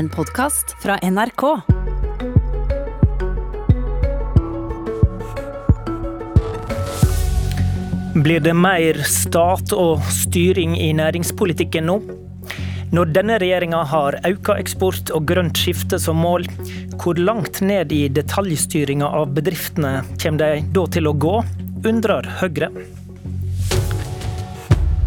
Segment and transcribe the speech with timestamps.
[0.00, 1.42] En podkast fra NRK.
[8.14, 11.98] Blir det mer stat og styring i næringspolitikken nå?
[12.96, 16.48] Når denne regjeringa har auka eksport og grønt skifte som mål,
[16.96, 21.36] hvor langt ned i detaljstyringa av bedriftene kommer de da til å gå,
[21.92, 22.72] undrer Høyre.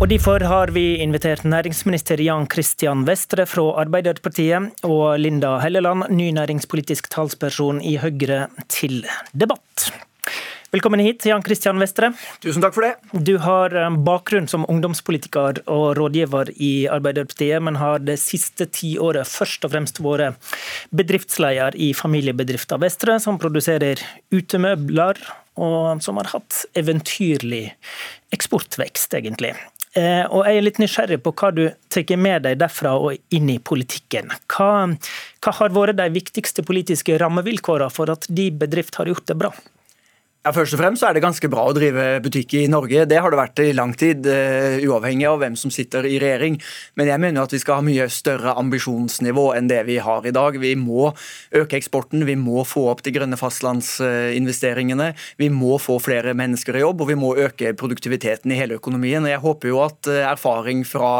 [0.04, 6.26] Og Derfor har vi invitert næringsminister Jan Christian Vestre fra Arbeiderpartiet og Linda Helleland, ny
[6.36, 9.86] næringspolitisk talsperson i Høyre, til debatt.
[10.75, 12.10] Velkommen hit, Jan Christian Vestre.
[12.44, 13.21] Tusen takk for det.
[13.24, 19.30] Du har eh, bakgrunn som ungdomspolitiker og rådgiver i Arbeiderpartiet, men har det siste tiåret
[19.30, 20.52] først og fremst vært
[20.92, 24.04] bedriftsleder i familiebedriften Vestre, som produserer
[24.36, 25.22] utemøbler,
[25.61, 27.68] og som har hatt eventyrlig
[28.33, 29.54] eksportvekst, egentlig.
[29.93, 33.52] Eh, og jeg er litt nysgjerrig på hva du tar med deg derfra og inn
[33.53, 34.31] i politikken.
[34.50, 39.38] Hva, hva har vært de viktigste politiske rammevilkårene for at de bedrift har gjort det
[39.38, 39.53] bra?
[40.44, 43.05] Ja, Først og fremst er det ganske bra å drive butikk i Norge.
[43.08, 46.58] Det har det vært i lang tid, uh, uavhengig av hvem som sitter i regjering.
[46.99, 50.33] Men jeg mener at vi skal ha mye større ambisjonsnivå enn det vi har i
[50.36, 50.58] dag.
[50.59, 51.14] Vi må
[51.55, 56.83] øke eksporten, vi må få opp de grønne fastlandsinvesteringene, vi må få flere mennesker i
[56.83, 59.23] jobb, og vi må øke produktiviteten i hele økonomien.
[59.23, 61.14] Og Jeg håper jo at uh, erfaring fra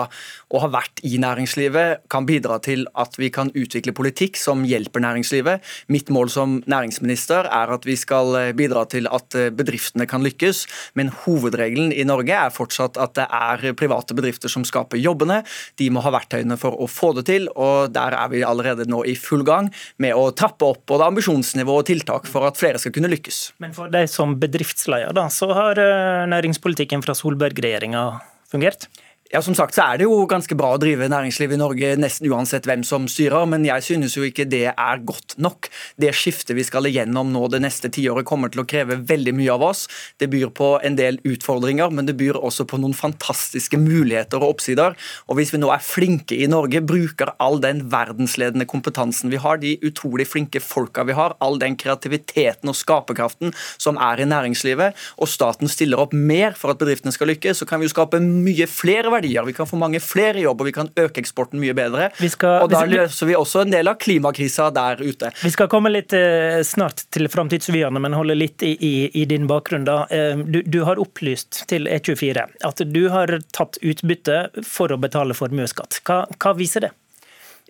[0.52, 5.08] å ha vært i næringslivet kan bidra til at vi kan utvikle politikk som hjelper
[5.08, 5.64] næringslivet.
[5.88, 10.24] Mitt mål som næringsminister er at vi skal uh, bidra til at eh, bedriftene kan
[10.26, 10.64] lykkes,
[11.00, 15.42] men hovedregelen i Norge er fortsatt at det er private bedrifter som skaper jobbene.
[15.80, 19.04] De må ha verktøyene for å få det til, og der er vi allerede nå
[19.10, 22.96] i full gang med å trappe opp både ambisjonsnivå og tiltak for at flere skal
[22.96, 23.46] kunne lykkes.
[23.64, 28.06] Men for deg som bedriftsleder, da, så har eh, næringspolitikken fra Solberg-regjeringa
[28.54, 28.90] fungert?
[29.34, 32.28] Ja, som sagt så er det jo ganske bra å drive næringsliv i Norge nesten
[32.30, 35.72] uansett hvem som styrer, men jeg synes jo ikke det er godt nok.
[35.98, 39.56] Det skiftet vi skal igjennom nå det neste tiåret kommer til å kreve veldig mye
[39.56, 39.88] av oss.
[40.22, 44.60] Det byr på en del utfordringer, men det byr også på noen fantastiske muligheter og
[44.60, 44.94] oppsider.
[45.26, 49.58] Og hvis vi nå er flinke i Norge, bruker all den verdensledende kompetansen vi har,
[49.58, 54.94] de utrolig flinke folka vi har, all den kreativiteten og skaperkraften som er i næringslivet,
[55.18, 58.22] og staten stiller opp mer for at bedriftene skal lykkes, så kan vi jo skape
[58.22, 61.22] mye flere verdier verdier, vi kan få mange flere i jobb og vi kan øke
[61.22, 62.10] eksporten mye bedre.
[62.34, 65.32] Skal, og Da løser vi også en del av klimakrisa der ute.
[65.44, 69.48] Vi skal komme litt eh, snart til framtidsvyene, men holde litt i, i, i din
[69.50, 69.88] bakgrunn.
[69.88, 70.04] da.
[70.10, 75.38] Eh, du, du, har opplyst til E24 at du har tatt utbytte for å betale
[75.38, 76.02] formuesskatt.
[76.08, 76.94] Hva, hva viser det?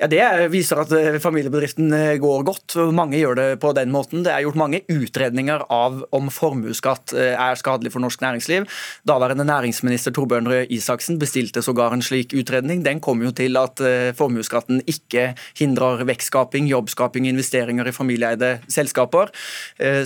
[0.02, 2.76] Ja, Det viser at eh, familiebedriften eh, går godt.
[2.96, 4.24] Mange gjør det på den måten.
[4.26, 8.66] Det er gjort mange utredninger av om formuesskatt eh, er skadelig for norsk næringsliv.
[9.06, 12.82] Daværende næringsminister Torbjørn Røe Isaksen bestilte sågar en slik utredning.
[12.86, 13.82] Den kom jo til at
[14.18, 19.30] formuesskatten ikke hindrer vekstskaping, jobbskaping, investeringer i familieeide selskaper.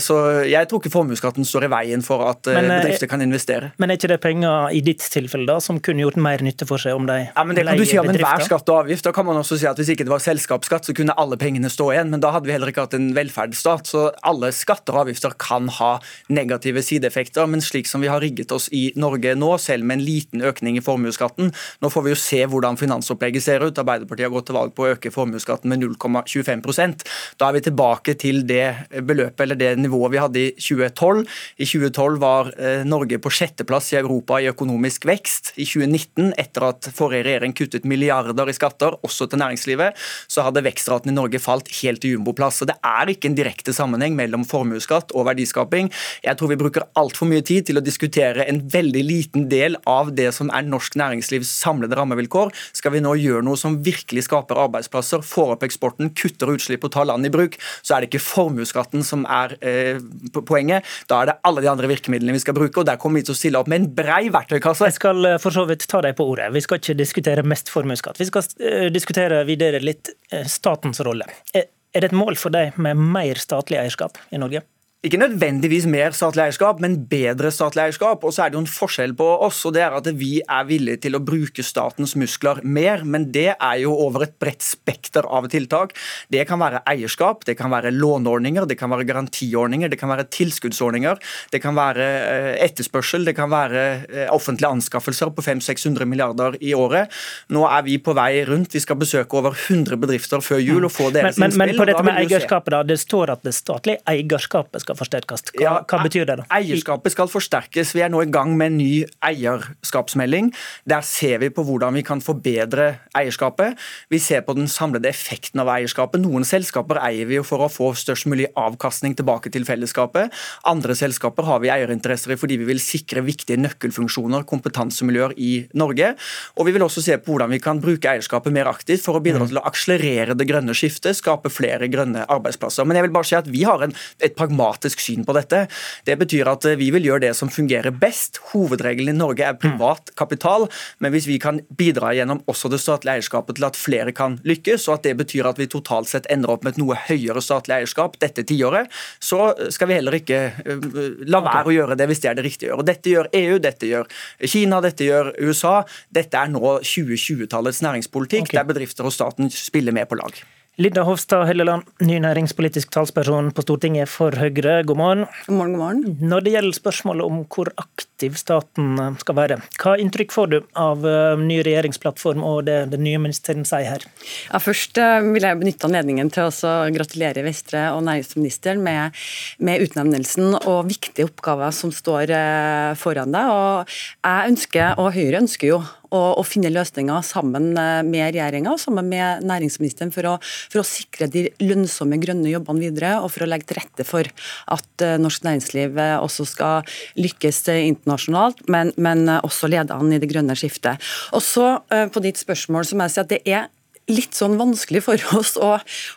[0.04, 3.72] Så jeg tror ikke formuesskatten står i veien for at men, bedrifter kan investere.
[3.78, 6.82] Men er ikke det penger i ditt tilfelle da, som kunne gjort mer nytte for
[6.82, 9.08] seg om de ja, men Det kan du si om enhver skatt og avgift.
[9.08, 11.38] Da kan man også si at at hvis ikke det var selskapsskatt, så kunne alle
[11.40, 12.10] pengene stå igjen.
[12.12, 13.88] Men da hadde vi heller ikke hatt en velferdsstat.
[13.88, 15.94] Så alle skatter og avgifter kan ha
[16.34, 17.48] negative sideeffekter.
[17.48, 20.78] Men slik som vi har rigget oss i Norge nå, selv med en liten økning
[20.78, 23.80] i formuesskatten Nå får vi jo se hvordan finansopplegget ser ut.
[23.80, 27.06] Arbeiderpartiet har gått til valg på å øke formuesskatten med 0,25%
[27.40, 31.24] Da er vi tilbake til det beløpet eller det nivået vi hadde i 2012.
[31.64, 35.54] I 2012 var eh, Norge på sjetteplass i Europa i økonomisk vekst.
[35.56, 39.98] I 2019, etter at forrige regjering kuttet milliarder i skatter, også til næringslivet, næringslivet,
[40.28, 42.62] så hadde vekstraten i Norge falt helt til jumboplass.
[42.62, 45.92] Så det er ikke en direkte sammenheng mellom formuesskatt og verdiskaping.
[46.24, 50.14] Jeg tror vi bruker altfor mye tid til å diskutere en veldig liten del av
[50.16, 52.54] det som er norsk næringslivs samlede rammevilkår.
[52.74, 56.94] Skal vi nå gjøre noe som virkelig skaper arbeidsplasser, får opp eksporten, kutter utslipp og
[56.96, 60.00] tar land i bruk, så er det ikke formuesskatten som er eh,
[60.38, 60.88] poenget.
[61.10, 63.36] Da er det alle de andre virkemidlene vi skal bruke, og der kommer vi til
[63.36, 64.88] å stille opp med en brei verktøykasse.
[64.90, 66.50] Jeg skal eh, for så vidt ta deg på ordet.
[66.56, 68.20] Vi skal ikke diskutere mest formuesskatt.
[68.22, 71.26] Vi skal uh, diskutere vurdere litt eh, statens rolle.
[71.54, 74.62] Er det et mål for deg med mer statlig eierskap i Norge?
[75.08, 78.24] Ikke nødvendigvis mer statlig eierskap, men bedre statlig eierskap.
[78.28, 80.68] Og så er det jo en forskjell på oss, og det er at vi er
[80.68, 83.06] villige til å bruke statens muskler mer.
[83.08, 85.96] Men det er jo over et bredt spekter av tiltak.
[86.34, 90.28] Det kan være eierskap, det kan være låneordninger, det kan være garantiordninger, det kan være
[90.34, 91.22] tilskuddsordninger,
[91.54, 96.74] det kan være eh, etterspørsel, det kan være eh, offentlige anskaffelser på 500-600 milliarder i
[96.78, 97.14] året.
[97.54, 100.94] Nå er vi på vei rundt, vi skal besøke over 100 bedrifter før jul og
[100.94, 101.76] få deres men, men, innspill.
[101.78, 105.46] Men på dette med eierskapet, da, det står at det statlige eierskapet skal skal forsterkes.
[105.54, 106.38] Hva, ja, hva, betyr det?
[106.42, 106.46] da?
[106.58, 107.94] Eierskapet skal forsterkes.
[107.96, 110.52] Vi er nå i gang med en ny eierskapsmelding.
[110.90, 113.78] Der ser vi på hvordan vi kan forbedre eierskapet.
[114.10, 116.22] Vi ser på den samlede effekten av eierskapet.
[116.24, 120.34] Noen selskaper eier vi jo for å få størst mulig avkastning tilbake til fellesskapet.
[120.68, 126.14] Andre selskaper har vi eierinteresser i fordi vi vil sikre viktige nøkkelfunksjoner, kompetansemiljøer i Norge.
[126.58, 129.24] Og vi vil også se på hvordan vi kan bruke eierskapet mer aktivt for å
[129.24, 129.52] bidra mm.
[129.52, 132.88] til å akselerere det grønne skiftet, skape flere grønne arbeidsplasser.
[132.88, 135.66] Men jeg vil bare si at vi har en, et pragmatisk syn på dette.
[136.06, 138.40] Det betyr at eh, vi vil gjøre det som fungerer best.
[138.52, 140.68] Hovedregelen i Norge er privat kapital,
[141.00, 144.88] men hvis vi kan bidra gjennom også det statlige eierskapet til at flere kan lykkes,
[144.88, 147.80] og at det betyr at vi totalt sett ender opp med et noe høyere statlig
[147.80, 152.24] eierskap dette tiåret, så skal vi heller ikke uh, la være å gjøre det hvis
[152.24, 152.88] det er det riktige å gjøre.
[152.92, 154.12] Dette gjør EU, dette gjør
[154.44, 155.80] Kina, dette gjør USA.
[156.14, 158.60] Dette er nå 2020-tallets næringspolitikk, okay.
[158.60, 160.46] der bedrifter og staten spiller med på lag.
[160.78, 165.24] Lidda Hofstad Helleland, ny næringspolitisk talsperson på Stortinget for Høyre, god morgen.
[165.48, 166.18] God morgen, god morgen.
[166.22, 171.02] Når det gjelder spørsmålet om hvor aktiv staten skal være, hva inntrykk får du av
[171.10, 174.06] eh, ny regjeringsplattform og det den nye ministeren sier her?
[174.52, 179.18] Ja, først eh, vil jeg benytte anledningen til å gratulere Vestre og næringsministeren med,
[179.58, 183.50] med, utnevnelsen og viktige oppgaver som står eh, foran deg.
[183.50, 185.82] Og jeg ønsker, og Høyre ønsker jo
[186.12, 190.82] og, og finne løsninger sammen eh, med regjeringa og sammen med næringsministeren for å, for
[190.82, 194.28] å, sikre de lønnsomme grønne jobbene videre, og for å legge til rette for
[194.74, 200.20] at uh, norsk næringsliv eh, også skal lykkes internasjonalt, men, men også lede an i
[200.22, 201.02] det grønne skiftet.
[201.36, 201.66] Og så
[202.14, 203.68] På ditt spørsmål så må jeg si at det er
[204.12, 205.74] litt sånn vanskelig for oss å,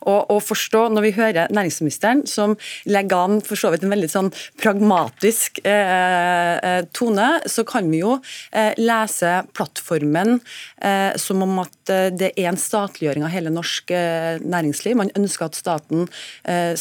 [0.06, 2.56] å, å, forstå når vi hører næringsministeren, som
[2.88, 8.02] legger an for så vidt en veldig sånn pragmatisk eh, eh, tone, så kan vi
[8.02, 8.16] jo
[8.54, 10.38] eh, lese plattformen
[10.82, 14.98] eh, som om at eh, det er en statliggjøring av hele norsk eh, næringsliv.
[15.00, 16.06] Man ønsker at staten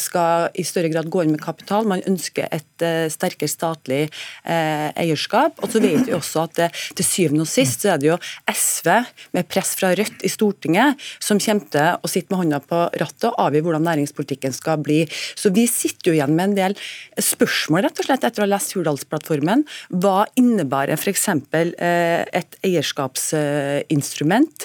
[0.00, 1.86] skal i større grad gå inn med kapital.
[1.88, 4.00] Man ønsker et sterkere statlig
[4.44, 5.58] eierskap.
[5.62, 6.60] Og så vet vi også at
[6.96, 8.18] til syvende og sist så er det jo
[8.50, 8.90] SV
[9.36, 13.28] med press fra Rødt i Stortinget som kommer til å sitte med hånda på rattet
[13.30, 15.00] og avgjøre hvordan næringspolitikken skal bli.
[15.38, 16.74] Så vi sitter jo igjen med en del
[17.20, 19.60] spørsmål rett og slett etter å ha lest Hurdalsplattformen.
[20.02, 21.26] Hva innebærer f.eks.
[21.30, 24.58] Eh, et eierskapsinstrument?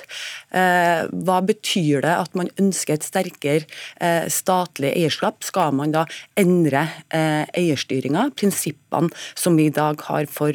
[0.56, 3.66] Eh, hva betyr det at man ønsker et sterkere
[4.00, 5.44] eh, statlig eierskap?
[5.46, 6.04] Skal man da
[6.40, 6.82] endre
[7.16, 10.52] eierstyringa, prinsippene som vi i dag har for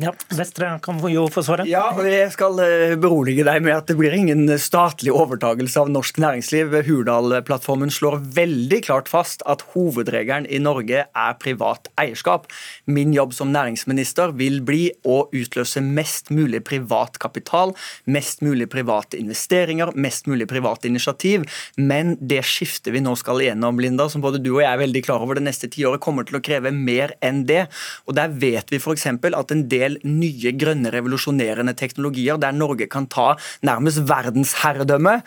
[0.00, 1.66] ja, Vestre kan jo få svare.
[1.68, 6.20] Ja, Jeg skal eh, berolige deg med at det blir ingen statlig overtagelse av norsk
[6.22, 6.72] næringsliv.
[6.86, 12.48] Hurdal-plattformen slår veldig klart fast at hovedregelen i Norge er privat eierskap.
[12.88, 17.74] Min jobb som næringsminister vil bli å utløse mest mulig privat kapital,
[18.08, 21.44] mest mulig private investeringer, mest mulig private initiativ.
[21.76, 25.04] Men det skiftet vi nå skal igjennom, Linda, som både du og jeg er veldig
[25.06, 27.66] klar over det neste tiåret, kommer til å kreve mer enn det.
[28.08, 29.06] Og Der vet vi f.eks.
[29.10, 33.34] at en del del nye, grønne, revolusjonerende teknologier der Norge kan ta
[33.66, 35.20] nærmest verdensherredømme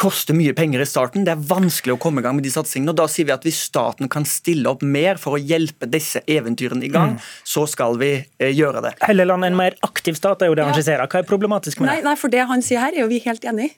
[0.00, 1.26] koster mye penger i starten.
[1.26, 2.94] Det er vanskelig å komme i gang med de satsingene.
[2.94, 6.22] og Da sier vi at hvis staten kan stille opp mer for å hjelpe disse
[6.30, 7.28] eventyrene i gang, mm.
[7.44, 8.94] så skal vi eh, gjøre det.
[9.04, 11.10] Helleland, en mer aktiv stat er jo det han skisserer.
[11.10, 11.98] Hva er problematisk med det?
[11.98, 13.76] Nei, nei, for det han sier her er jo vi helt enig i.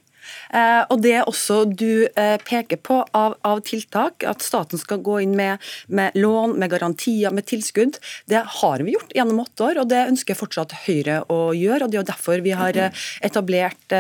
[0.52, 5.18] Eh, og Det også du eh, peker på av, av, tiltak, at staten skal gå
[5.24, 7.98] inn med, med, lån, med garantier, med tilskudd,
[8.30, 11.86] det har vi gjort gjennom åtte år, og det ønsker fortsatt Høyre å gjøre.
[11.86, 13.94] og Det er derfor vi har eh, etablert,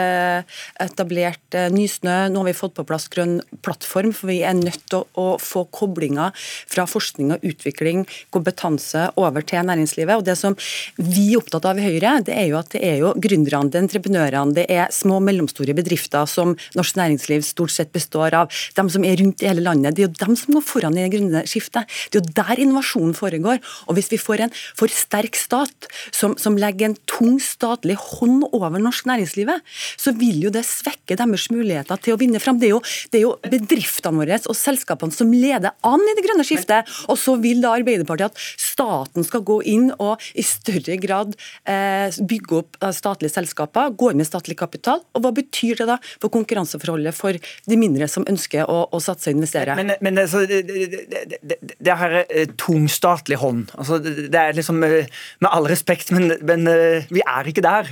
[0.82, 2.16] etablert Nysnø.
[2.32, 5.26] Nå har vi fått på plass Grønn plattform, for vi er nødt til å, å
[5.42, 6.32] få koblinger
[6.70, 10.20] fra forskning og utvikling, kompetanse, over til næringslivet.
[10.20, 10.56] Og Det som
[10.96, 13.80] vi er opptatt av i Høyre, det er jo at det er jo gründerne, det
[13.80, 18.52] er entreprenørene, det er små og mellomstore bedrifter som norsk næringsliv stort sett består av,
[18.76, 21.04] de som er rundt i hele landet, det er jo dem som går foran i
[21.04, 21.88] det grønne skiftet.
[22.10, 23.60] Det er jo der innovasjonen foregår.
[23.88, 28.46] Og hvis vi får en for sterk stat som, som legger en tung statlig hånd
[28.52, 29.62] over norsk næringslivet,
[30.00, 32.60] så vil jo det svekke deres muligheter til å vinne fram.
[32.60, 36.24] Det er jo, det er jo bedriftene våre og selskapene som leder an i det
[36.26, 36.88] grønne skiftet.
[37.12, 41.36] Og så vil da Arbeiderpartiet at staten skal gå inn og i større grad
[41.68, 45.02] eh, bygge opp eh, statlige selskaper, gå inn med statlig kapital.
[45.16, 49.30] Og hva betyr det da for konkurranseforholdet for de mindre som ønsker å, å satse
[49.30, 49.76] og investere.
[49.78, 53.72] Men, men altså, det, det, det, det her er eh, tung statlig hånd.
[53.78, 55.10] Altså, det er liksom, eh,
[55.42, 57.88] Med all respekt, men, men, eh, vi er ikke der.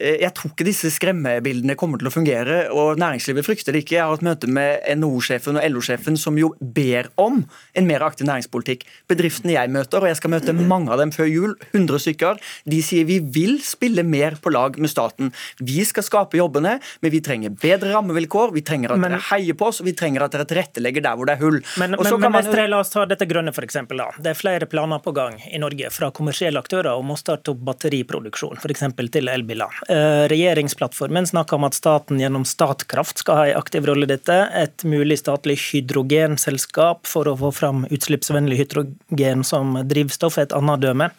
[0.00, 2.58] Jeg tror ikke disse skremmebildene kommer til å fungere.
[2.72, 3.96] og Næringslivet frykter det ikke.
[3.98, 7.42] Jeg har hatt møte med NHO-sjefen og LO-sjefen som jo ber om
[7.74, 8.84] en mer aktiv næringspolitikk.
[9.10, 12.40] Bedriftene jeg møter, og jeg skal møte mange av dem før jul, 100 stykker,
[12.70, 15.32] de sier vi vil spille mer på lag med staten.
[15.60, 19.56] Vi skal skape jobbene, men vi trenger bedre rammevilkår, vi trenger at men, dere heier
[19.58, 21.60] på oss, og vi trenger at dere tilrettelegger der hvor det er hull.
[21.80, 23.80] Men, men, men Mestre, la oss ta dette grønne, f.eks.
[24.18, 27.62] Det er flere planer på gang i Norge fra kommersielle aktører om å starte opp
[27.68, 28.84] batteriproduksjon, f.eks.
[29.14, 29.80] til elbiler.
[29.88, 34.38] Eh, regjeringsplattformen snakker om at staten gjennom Statkraft skal ha en aktiv rolle i dette.
[34.54, 40.84] Et mulig statlig hydrogenselskap for å få fram utslippsvennlig hydrogen som drivstoff er et annet
[40.84, 41.10] døme.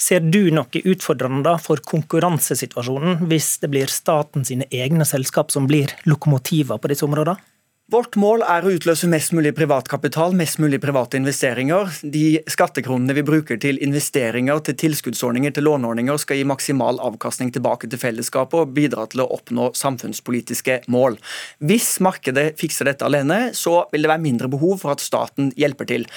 [0.00, 5.75] Ser du noe utfordrende for konkurransesituasjonen hvis det blir staten sine egne selskap som blir
[6.08, 7.55] lokomotiver på disse områdene?
[7.86, 11.92] Vårt mål er å utløse mest mulig privatkapital, mest mulig private investeringer.
[12.02, 17.86] De skattekronene vi bruker til investeringer, til tilskuddsordninger, til låneordninger, skal gi maksimal avkastning tilbake
[17.86, 21.20] til fellesskapet og bidra til å oppnå samfunnspolitiske mål.
[21.62, 25.86] Hvis markedet fikser dette alene, så vil det være mindre behov for at staten hjelper
[25.92, 26.08] til.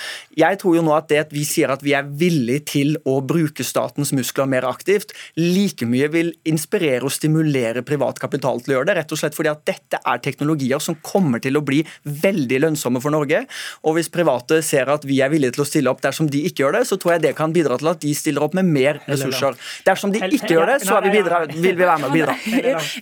[0.42, 3.20] Jeg tror jo nå at det at vi sier at vi er villig til å
[3.22, 8.80] bruke statens muskler mer aktivt, like mye vil inspirere og stimulere privat kapital til å
[8.80, 11.66] gjøre det, rett og slett fordi at dette er teknologier som kommer til å å
[11.66, 13.44] bli veldig lønnsomme for Norge.
[13.84, 16.66] Og hvis private ser at vi er villige til å stille opp dersom de ikke
[16.66, 19.02] gjør det, så tror jeg det kan bidra til at de stiller opp med mer
[19.08, 19.58] ressurser.
[19.88, 22.38] Dersom de ikke gjør det, så vi bidra, vil vi være med å bidra.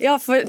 [0.08, 0.44] Ja, for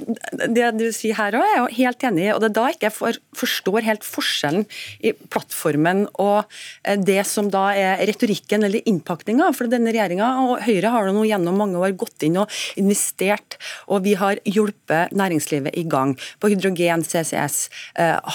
[0.50, 2.28] det du sier her òg, er jeg jo helt enig i.
[2.34, 4.64] Og det er da jeg ikke jeg forstår helt forskjellen
[5.04, 6.44] i plattformen og
[6.84, 9.50] eh, det som da er retorikken eller innpakninga.
[9.56, 14.04] For denne regjeringa og Høyre har nå gjennom mange år gått inn og investert, og
[14.06, 17.60] vi har hjulpet næringslivet i gang på hydrogen, CCS,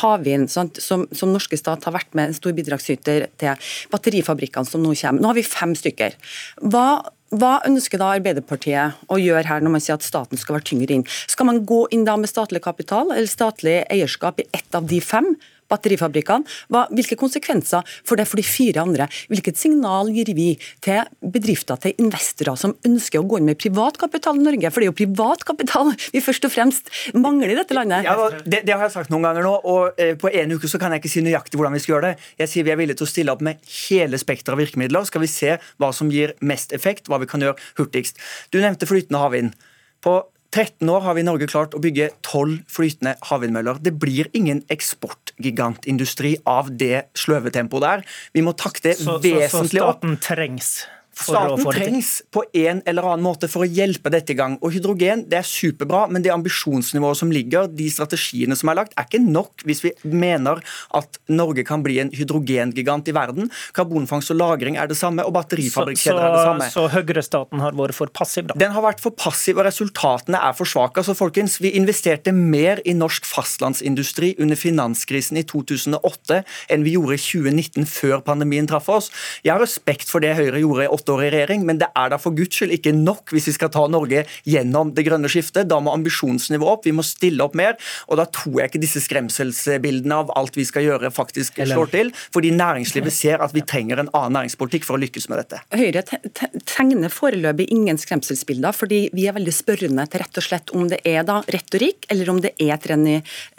[0.04, 3.68] havvind, som, som, norske stat har vært med en stor bidragsyter til.
[3.94, 5.24] Batterifabrikkene som nå kommer.
[5.24, 6.18] Nå har vi fem stykker.
[6.64, 6.88] Hva
[7.34, 10.94] hva ønsker da Arbeiderpartiet å gjøre her når man sier at staten skal være tyngre
[10.94, 11.06] inn?
[11.26, 15.00] Skal man gå inn da med statlig kapital eller statlig eierskap i ett av de
[15.02, 15.32] fem?
[15.74, 16.48] Batterifabrikkene.
[16.74, 19.08] Hva, hvilke konsekvenser får det for de fire andre?
[19.32, 20.54] Hvilket signal gir vi
[20.84, 21.04] til
[21.34, 24.72] bedrifter, til investorer som ønsker å gå inn med privatkapital i Norge?
[24.72, 28.08] For det er jo privatkapital vi først og fremst mangler i dette landet.
[28.08, 30.82] Ja, det, det, har jeg sagt noen ganger nå, og eh, på en uke så
[30.82, 32.30] kan jeg ikke si nøyaktig hvordan vi skal gjøre det.
[32.44, 35.08] Jeg sier vi er villige til å stille opp med hele spekteret av virkemidler.
[35.10, 38.22] Skal vi se hva som gir mest effekt, hva vi kan gjøre hurtigst.
[38.54, 39.58] Du nevnte flytende havvind.
[40.04, 40.20] På
[40.54, 43.80] 13 år har vi i Norge klart å bygge 12 flytende havvindmøller.
[43.82, 48.04] Det blir ingen eksportgigantindustri av det sløve tempoet der.
[48.38, 50.04] Vi må takte vesentlig opp.
[50.04, 50.76] Så staten trengs?
[51.14, 54.58] Staten trengs på en eller annen måte for å hjelpe dette i gang.
[54.64, 58.96] Og Hydrogen det er superbra, men det ambisjonsnivået som ligger, de strategiene som er lagt,
[58.98, 60.62] er ikke nok hvis vi mener
[60.98, 63.52] at Norge kan bli en hydrogengigant i verden.
[63.78, 66.70] Karbonfangst og -lagring er det samme, og batterifabrikkjeder er det samme.
[66.74, 68.58] Så høyrestaten har vært for passiv, da?
[68.58, 70.98] Den har vært for passiv, og resultatene er for svake.
[70.98, 77.18] Altså, folkens, vi investerte mer i norsk fastlandsindustri under finanskrisen i 2008 enn vi gjorde
[77.18, 79.12] i 2019, før pandemien traff oss.
[79.44, 82.12] Jeg har respekt for det Høyre gjorde i åtte år i regjering, men det er
[82.14, 85.68] da for guds skyld ikke nok hvis vi skal ta Norge gjennom det grønne skiftet.
[85.68, 87.76] Da må ambisjonsnivået opp, vi må stille opp mer.
[88.08, 92.14] Og da tror jeg ikke disse skremselsbildene av alt vi skal gjøre, faktisk slår til.
[92.34, 95.62] Fordi næringslivet ser at vi trenger en annen næringspolitikk for å lykkes med dette.
[95.76, 100.88] Høyre tegner foreløpig ingen skremselsbilder, fordi vi er veldig spørrende til rett og slett om
[100.92, 102.88] det er da retorikk, eller om det er et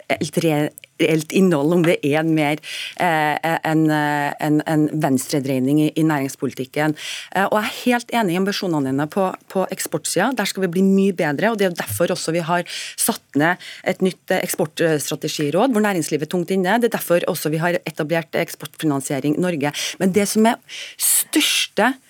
[0.09, 2.61] reelt innhold, om det er mer
[3.01, 6.95] eh, en, en, en venstredreining i, i, næringspolitikken.
[7.35, 10.31] Eh, og Jeg er helt enig i ambisjonene dine på, på eksportsida.
[10.37, 11.51] Der skal vi bli mye bedre.
[11.51, 12.63] og Det er derfor også vi har
[12.95, 16.79] satt ned et nytt eksportstrategiråd, hvor næringslivet er tungt inne.
[16.79, 19.71] Det er derfor også vi har etablert Eksportfinansiering Norge.
[19.99, 20.61] Men det som er
[21.01, 22.04] største Eh,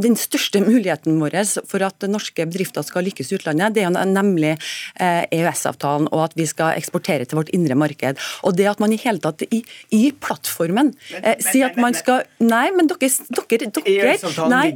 [0.00, 1.36] den største muligheten vår
[1.68, 4.54] for at norske bedrifter skal lykkes i utlandet, det er nemlig
[5.00, 8.20] EØS-avtalen eh, og at vi skal eksportere til vårt indre marked.
[8.46, 9.62] Og det at man i hele tatt i,
[9.94, 14.14] i plattformen eh, sier at man skal Nei, men dere, dere, dere
[14.50, 14.66] nei,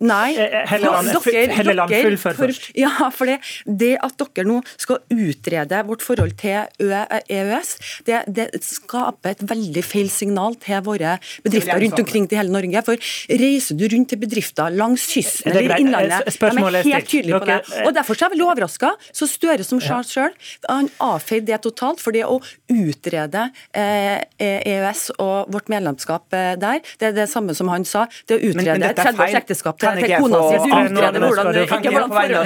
[0.00, 0.30] Nei,
[0.70, 1.10] Helleland,
[1.52, 2.70] Helleland fullfør først.
[2.78, 7.72] Ja, for det, det, at dere nå skal utrede vårt forhold til EØS,
[8.06, 12.84] det, det skaper et veldig feil signal til våre bedrifter rundt omkring til hele Norge.
[12.86, 13.10] For
[13.42, 14.39] reiser du rundt til bedrifter
[14.74, 17.60] langs kysten eller innlandet, de er helt tydelige på det.
[17.86, 18.92] Og Derfor er jeg veldig overraska.
[19.12, 20.32] Så Støre som sa sjøl,
[20.68, 22.00] han avfeide det totalt.
[22.00, 22.38] For det å
[22.70, 28.06] utrede eh, EØS og vårt medlemskap eh, der, det er det samme som han sa.
[28.28, 30.90] Det å utrede et 30 års ekteskap kan ikke hvordan forholdet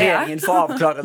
[0.02, 0.34] er.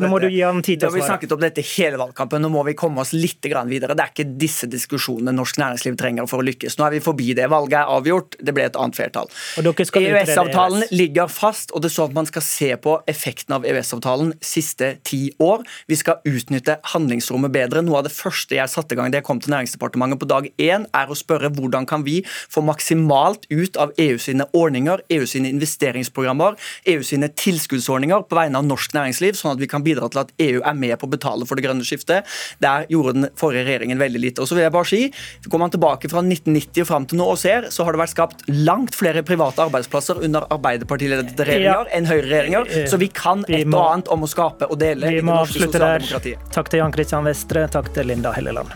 [0.00, 1.00] Nå må du gi han tid til å svare.
[1.00, 3.96] Vi snakket om dette hele valgkampen, nå må vi komme oss litt videre.
[3.96, 6.76] Det er ikke disse diskusjonene norsk næringsliv trenger for å lykkes.
[6.78, 7.48] Nå er vi forbi det.
[7.50, 9.30] Valget er avgjort, det ble et annet flertall.
[9.60, 14.94] EØS-avtalen Ligger fast, og det står at man skal se på effekten av EØS-avtalen siste
[15.06, 15.64] ti år.
[15.90, 17.82] Vi skal utnytte handlingsrommet bedre.
[17.84, 20.48] Noe av det første jeg satte i gang da jeg kom til Næringsdepartementet på dag
[20.62, 25.28] én, er å spørre hvordan kan vi få maksimalt ut av EU sine ordninger, EU
[25.28, 26.56] sine investeringsprogrammer,
[26.90, 30.34] EU sine tilskuddsordninger på vegne av norsk næringsliv, sånn at vi kan bidra til at
[30.40, 32.28] EU er med på å betale for det grønne skiftet.
[32.62, 34.42] Der gjorde den forrige regjeringen veldig lite.
[34.42, 35.02] Og så vil jeg bare si,
[35.50, 38.12] Går man tilbake fra 1990 og fram til nå og ser, så har det vært
[38.12, 41.96] skapt langt flere private arbeidsplasser under Arbeiderpartiledede regjeringer ja.
[41.96, 42.88] enn Høyre-regjeringer.
[42.90, 46.46] Så vi kan et og annet om å skape og dele i det norske sosialdemokratiet.
[46.54, 48.70] Takk til Jan Kristian Vestre, takk til Linda Helleland.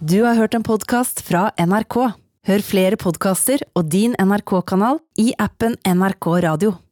[0.00, 2.00] Du har hørt en podkast fra NRK.
[2.46, 6.76] Hør flere podkaster og din NRK-kanal i appen NRK Radio.